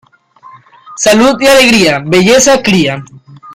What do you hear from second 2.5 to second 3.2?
cría.